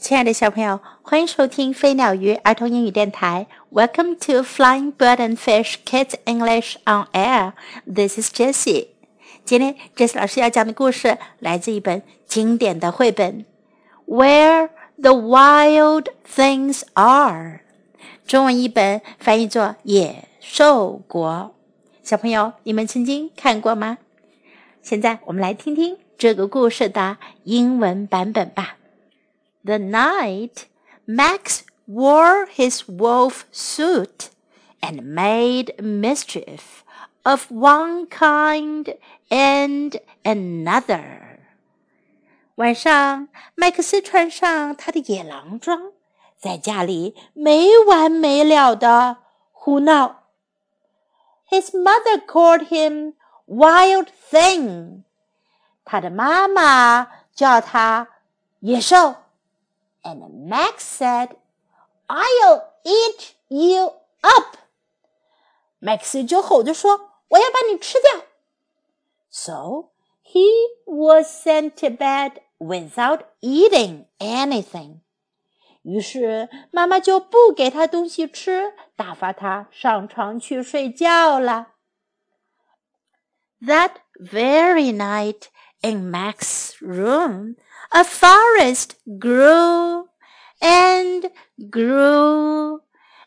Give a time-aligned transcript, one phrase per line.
[0.00, 3.48] 亲爱的小朋友，欢迎收听飞鸟鱼儿童英语电台。
[3.72, 7.54] Welcome to Flying Bird and Fish Kids English on Air.
[7.84, 8.86] This is Jessie.
[9.44, 13.44] 今天 Jessie 老师要讲的故事来自一本经典的绘本
[14.14, 14.70] 《Where
[15.02, 17.54] the Wild Things Are》，
[18.24, 21.52] 中文译本翻译作《野兽国》。
[22.08, 23.98] 小朋友，你们曾经看过吗？
[24.80, 28.76] 现在我们来听听这个故事的英文版本吧。
[29.65, 30.67] The night
[31.05, 34.29] Max wore his wolf suit
[34.81, 36.83] and made mischief
[37.23, 38.97] of one kind
[39.29, 41.39] and another.
[42.55, 45.93] 晚上，麦克斯穿上他的野狼装，
[46.37, 49.17] 在家里没完没了的
[49.51, 50.23] 胡闹。
[51.49, 53.13] His mother called him
[53.47, 55.03] Wild Thing.
[55.85, 58.07] 他的妈妈叫他
[58.59, 59.15] 野兽。
[60.03, 61.35] and Max said,
[62.07, 64.57] "I'll eat you up."
[65.81, 68.25] Max 就吼着说：“我要把你吃掉。”
[69.29, 69.91] So
[70.23, 70.47] he
[70.85, 74.99] was sent to bed without eating anything.
[75.81, 81.73] 于是妈妈就不给他东西吃，打发他上床去睡觉了。
[83.61, 85.47] That very night
[85.81, 87.55] in Max's room,
[87.91, 90.09] a forest grew
[90.59, 91.31] and
[91.69, 92.81] grew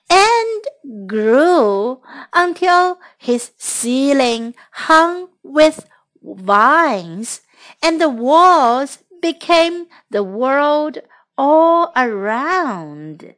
[0.09, 2.01] and grew
[2.33, 5.87] until his ceiling hung with
[6.23, 7.43] vines
[7.83, 10.99] and the walls became the world
[11.37, 13.35] all around.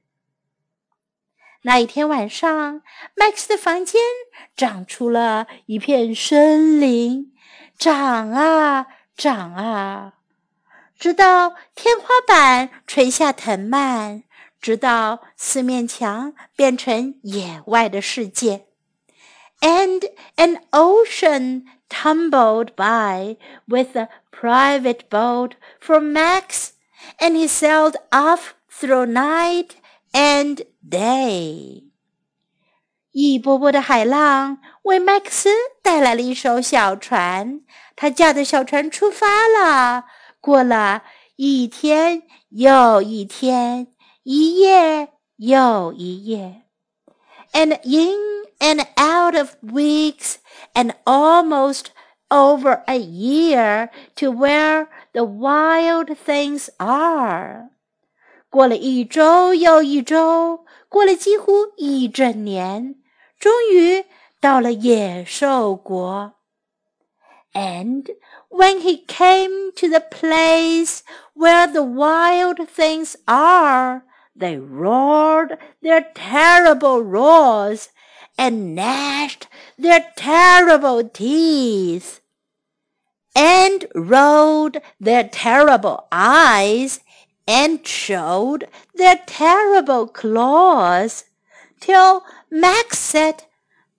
[1.62, 2.82] 那一天晚上，
[3.16, 4.00] Max 的房间
[4.56, 7.32] 长出了一片森林，
[7.78, 10.14] 长啊长啊，
[11.02, 14.24] 直到天花板垂下藤蔓，
[14.60, 18.66] 直到四面墙变成野外的世界。
[19.60, 23.36] And an ocean tumbled by
[23.66, 26.70] with a private boat for Max,
[27.18, 29.70] and he sailed off through night
[30.12, 31.84] and day.
[33.10, 35.50] 一波波的海浪为麦克斯
[35.82, 37.62] 带来了一艘小船，
[37.96, 40.04] 他驾着小船出发了。
[40.42, 41.02] 过了
[41.36, 43.88] 一天又一天，
[44.22, 46.62] 一夜又一夜，
[47.52, 50.36] and in and out of weeks
[50.74, 51.86] and almost
[52.28, 57.70] over a year to where the wild things are。
[58.50, 62.96] 过了一周又一周，过了几乎一整年。
[63.38, 64.04] 终于
[64.40, 66.34] 到了野兽国。
[67.55, 68.09] And
[68.49, 71.03] when he came to the place
[71.33, 74.03] where the wild things are,
[74.35, 77.89] they roared their terrible roars
[78.37, 79.47] and gnashed
[79.77, 82.21] their terrible teeth
[83.35, 86.99] and rolled their terrible eyes
[87.47, 91.25] and showed their terrible claws
[91.79, 93.43] till Max said,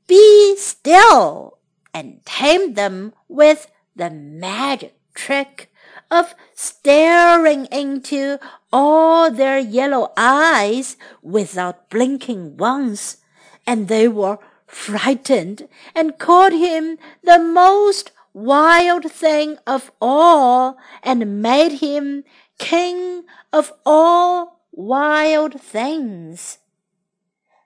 [0.07, 1.54] Be still,
[1.94, 5.72] and tamed them with the magic trick
[6.10, 8.38] of staring into
[8.72, 13.18] all their yellow eyes without blinking once,
[13.66, 21.80] and they were frightened and called him the most wild thing of all and made
[21.80, 22.24] him
[22.58, 26.60] king of all wild things.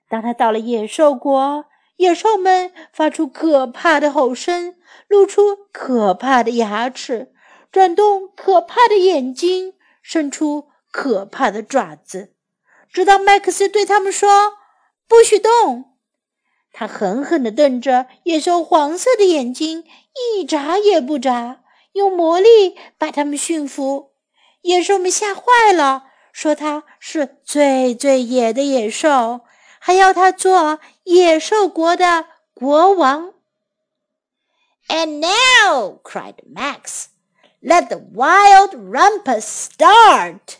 [0.08, 1.66] 当他到了野兽国，
[1.99, 4.75] 野兽们发出可怕的吼声，
[5.09, 7.33] 露出可怕的牙齿，
[7.73, 12.33] 转动可怕的眼睛，伸出可怕的爪子，
[12.89, 14.53] 直到麦克斯对他们说
[15.09, 15.97] ：“不许动！”
[16.71, 19.83] 他狠狠地瞪着野兽黄色的眼睛，
[20.37, 24.13] 一眨也不眨，用魔力把他们驯服。
[24.61, 29.41] 野兽们吓坏了，说他是最最野的野兽。
[29.81, 33.34] 还要他做野兽国的国王。
[34.88, 37.06] And now, cried Max,
[37.62, 40.58] let the wild rumpus start.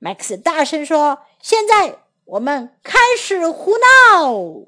[0.00, 4.66] Max 大声说：“现在我们开始胡闹。”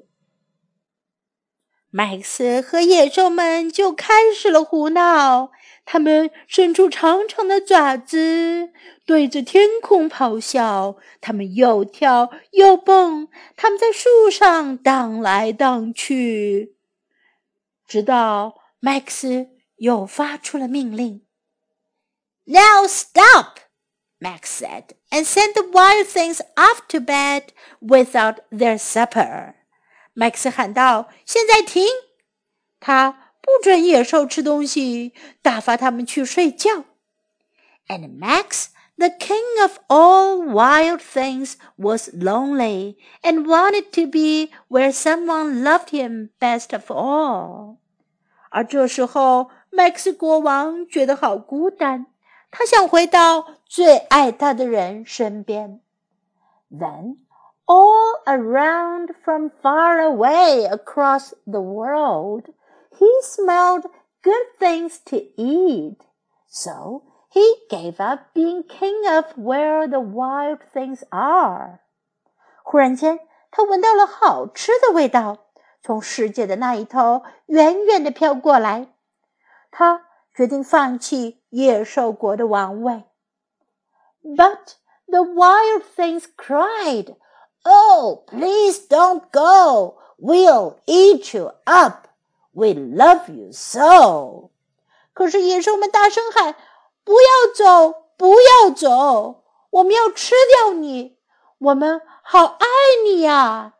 [1.92, 5.50] Max 和野兽们就开始了胡闹。
[5.83, 8.71] 他们伸出长长的爪子，
[9.05, 10.97] 对着天空咆哮。
[11.19, 16.75] 他们又跳又蹦，他们在树上荡来荡去，
[17.87, 21.25] 直到 Max 又发出了命令
[22.45, 23.57] ：“Now stop!
[24.19, 27.47] Max said, and send the wild things off to bed
[27.81, 29.55] without their supper.
[30.15, 31.87] Max 喊道：“现在停！
[32.79, 35.12] 他不准野兽吃东西，
[35.42, 36.84] 打发他们去睡觉。”
[37.88, 38.66] And Max,
[38.96, 45.90] the king of all wild things, was lonely and wanted to be where someone loved
[45.90, 47.76] him best of all.
[48.50, 52.06] 而这时候，Max 国王觉得好孤单，
[52.50, 55.80] 他想回到最爱他的人身边。
[56.70, 57.18] Then,
[57.66, 62.44] all around from far away across the world,
[63.00, 63.84] he smelled
[64.22, 65.98] good things to eat.
[66.48, 71.80] So he gave up being king of where the wild things are.
[72.62, 75.38] 忽然间，他闻到了好吃的味道，
[75.82, 78.88] 从世界的那一头远远地飘过来。
[79.70, 83.04] 他决定放弃野兽国的王位。
[84.22, 84.74] But
[85.06, 87.14] the wild things cried,
[87.62, 89.98] "Oh, please don't go!
[90.18, 92.08] We'll eat you up!
[92.52, 94.50] We love you so!"
[95.12, 96.56] 可是野兽们大声喊。
[97.04, 99.44] 不要走，不要走！
[99.70, 101.16] 我们要吃掉你，
[101.58, 102.66] 我们好爱
[103.04, 103.74] 你呀！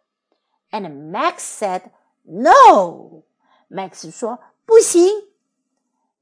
[0.71, 1.91] And Max said,
[2.23, 3.23] "No."
[3.69, 5.25] Max 说不行。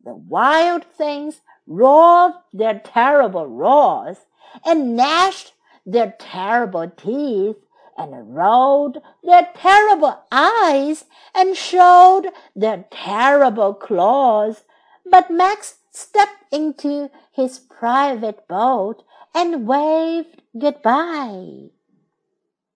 [0.02, 1.36] The wild things
[1.66, 4.16] roared their terrible roars
[4.62, 5.48] and gnashed
[5.84, 7.58] their terrible teeth
[7.99, 11.03] and rolled their terrible eyes
[11.35, 14.63] and showed their terrible claws.
[15.05, 19.03] But Max stepped into his private boat
[19.35, 21.69] and waved goodbye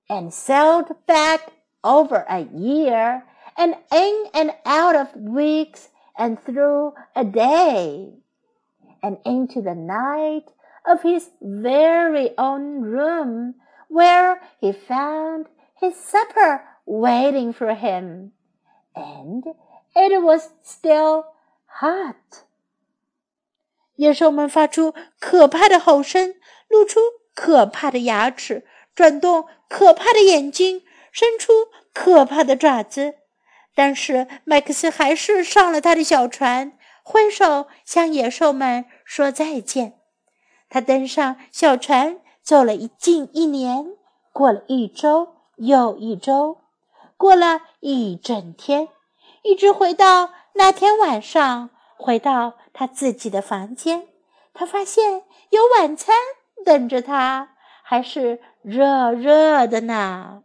[0.10, 1.54] and sailed back
[1.84, 3.24] over a year
[3.58, 8.14] and in and out of weeks and through a day
[9.02, 10.46] and into the night
[10.86, 13.56] of his very own room
[13.93, 15.47] where he found
[15.81, 18.33] his supper waiting for him
[18.95, 19.45] and
[19.95, 21.25] it was still
[21.67, 22.45] hot.
[23.97, 26.35] 野兽们发出可怕的吼声，
[26.69, 27.01] 露出
[27.35, 28.65] 可怕的牙齿，
[28.95, 31.53] 转动可怕的眼睛，伸出
[31.93, 33.17] 可怕的爪子。
[33.75, 40.01] 但是麦克斯还是上了他的小船，挥手向野兽们说再见。
[40.69, 43.96] 他登上小船， 走了一近一年，
[44.34, 46.58] 过了一周又一周，
[47.16, 48.90] 过了一整天，
[49.44, 51.70] 一直回到那天晚上。
[51.96, 54.10] 回到他自己的房间，
[54.54, 56.18] 他发现有晚餐
[56.66, 60.44] 等着他，还是热热的呢。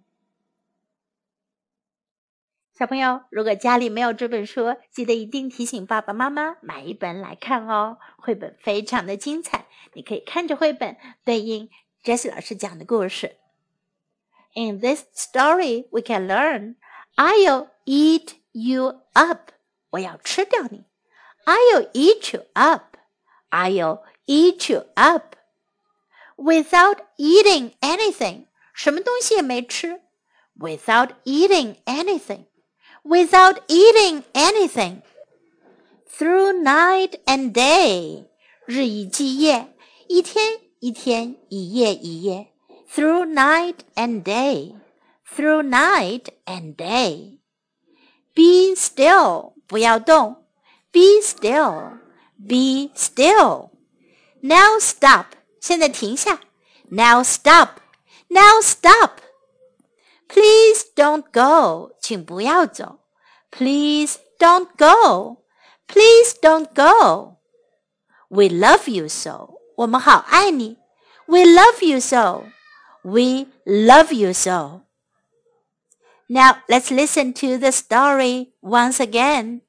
[2.74, 7.98] 小朋友，如果家里没有这本书，记得一定提醒爸爸妈妈买一本来看哦。
[8.18, 11.68] 绘本非常的精彩，你可以看着绘本对应
[12.07, 13.37] Jessie 老师讲的故事。
[14.55, 16.75] In this story, we can learn,
[17.15, 19.51] "I'll eat you up."
[19.91, 20.85] 我要吃掉你。
[21.45, 22.97] I'll eat you up.
[23.49, 25.35] I'll eat you up.
[26.37, 28.47] Without eating anything.
[28.73, 30.01] 什么东西也没吃。
[30.57, 32.45] Without eating anything.
[33.03, 35.01] Without eating anything.
[36.09, 38.27] Through night and day.
[38.65, 39.75] 日以继夜，
[40.07, 42.53] 一天 一天，一夜一夜。
[42.93, 44.75] Through night and day.
[45.25, 47.39] Through night and day.
[48.33, 49.53] Be still.
[49.67, 50.43] 不要动。
[50.93, 51.97] be still.
[52.37, 53.71] Be still.
[54.41, 55.25] Now stop.
[55.59, 56.39] 现在停下。
[56.89, 57.79] Now stop.
[58.27, 59.11] Now stop.
[60.27, 61.95] Please don't go.
[61.99, 62.99] 请不要走。
[63.49, 65.43] Please don't go.
[65.87, 67.37] Please don't go.
[68.29, 69.55] We love you so.
[69.77, 70.77] 我们好爱你。
[71.25, 72.45] We love you so.
[73.03, 74.81] We love you so.
[76.27, 79.61] Now let's listen to the story once again.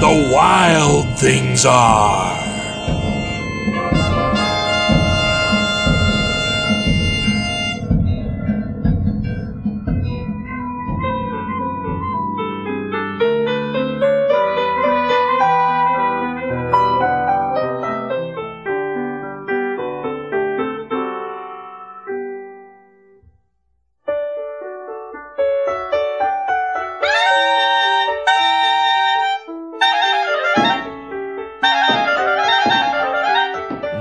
[0.00, 2.47] The wild things are.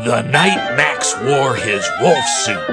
[0.07, 2.69] The night Max wore his wolf suit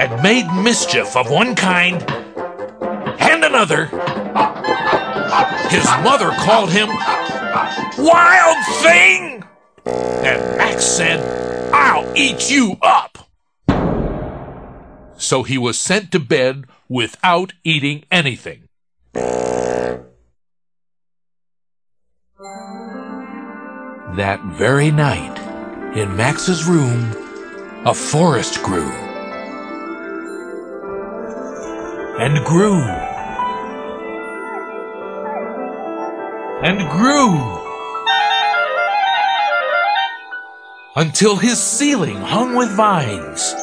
[0.00, 2.02] and made mischief of one kind
[3.20, 3.88] and another,
[5.68, 6.88] his mother called him
[7.98, 9.44] Wild Thing!
[9.84, 11.20] And Max said,
[11.74, 13.28] I'll eat you up!
[15.18, 18.62] So he was sent to bed without eating anything.
[24.16, 25.38] That very night,
[25.94, 27.12] in Max's room,
[27.84, 28.90] a forest grew.
[32.18, 32.80] And grew.
[36.64, 37.58] And grew.
[40.96, 43.54] Until his ceiling hung with vines.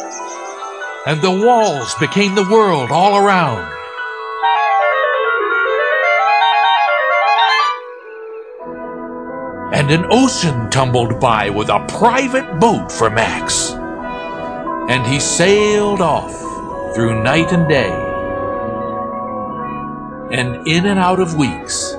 [1.07, 3.74] And the walls became the world all around.
[9.75, 13.71] And an ocean tumbled by with a private boat for Max.
[14.89, 16.33] And he sailed off
[16.95, 17.91] through night and day,
[20.31, 21.93] and in and out of weeks,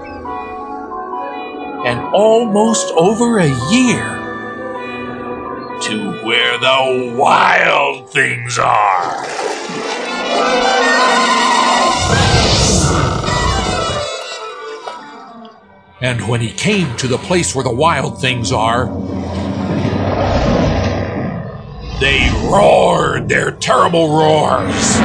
[1.85, 4.07] and almost over a year
[5.83, 10.86] to where the wild things are.
[15.99, 18.85] And when he came to the place where the wild things are,
[22.01, 24.97] they roared their terrible roars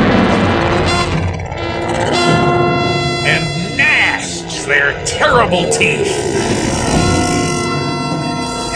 [3.23, 6.11] and gnashed their terrible teeth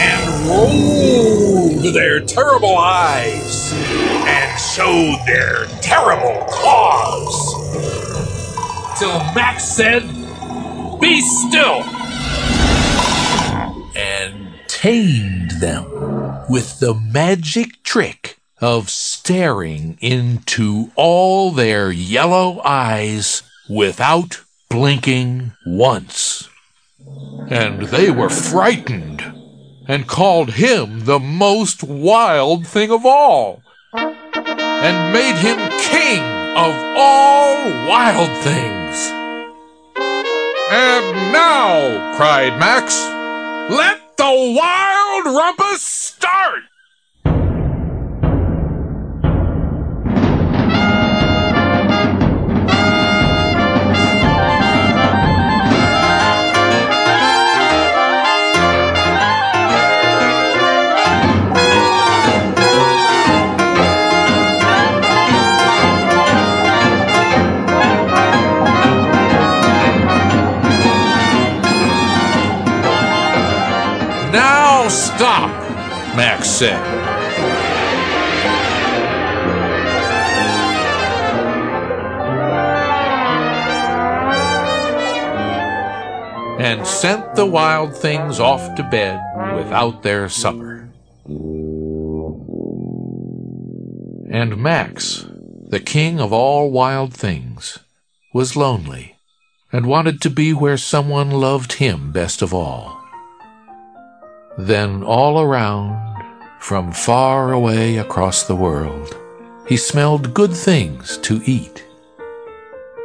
[0.00, 7.52] and rolled their terrible eyes and showed their terrible claws.
[8.98, 10.08] Till Max said,
[10.98, 11.95] Be still!
[13.96, 15.84] And tamed them
[16.50, 26.48] with the magic trick of staring into all their yellow eyes without blinking once.
[27.48, 29.22] And they were frightened
[29.88, 33.62] and called him the most wild thing of all
[33.94, 36.22] and made him king
[36.54, 37.56] of all
[37.88, 39.10] wild things.
[40.68, 43.15] And now, cried Max,
[43.68, 46.62] let the wild rumpus start!
[86.58, 89.20] And sent the wild things off to bed
[89.56, 90.88] without their supper.
[94.30, 95.26] And Max,
[95.68, 97.80] the king of all wild things,
[98.32, 99.16] was lonely
[99.72, 102.98] and wanted to be where someone loved him best of all.
[104.56, 106.05] Then all around,
[106.66, 109.16] from far away across the world,
[109.68, 111.84] he smelled good things to eat.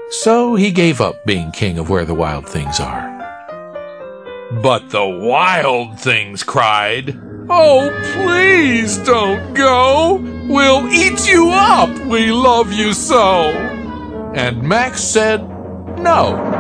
[0.09, 3.05] So he gave up being king of where the wild things are.
[4.63, 7.15] But the wild things cried,
[7.51, 10.15] Oh, please don't go!
[10.49, 11.95] We'll eat you up!
[12.07, 13.43] We love you so!
[14.33, 15.47] And Max said,
[15.99, 16.50] No.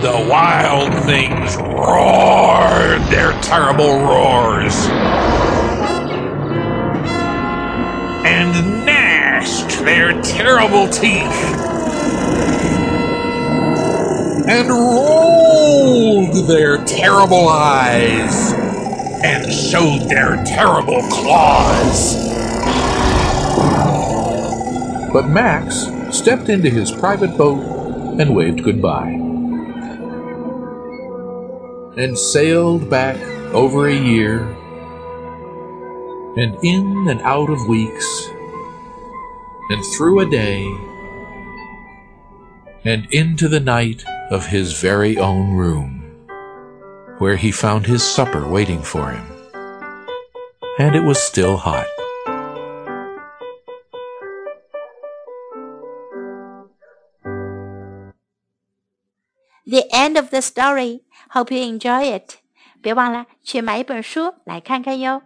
[0.00, 4.86] The wild things roared their terrible roars.
[8.24, 11.42] And gnashed their terrible teeth.
[14.48, 18.52] And rolled their terrible eyes.
[19.24, 22.14] And showed their terrible claws.
[25.12, 29.17] But Max stepped into his private boat and waved goodbye
[31.98, 33.20] and sailed back
[33.52, 34.44] over a year
[36.36, 38.28] and in and out of weeks
[39.70, 40.64] and through a day
[42.84, 46.00] and into the night of his very own room,
[47.18, 49.26] where he found his supper waiting for him.
[50.78, 51.86] And it was still hot.
[59.66, 61.02] The end of the story.
[61.30, 62.36] Hope you enjoy it.
[62.80, 65.22] 别忘了去买一本书来看看哟。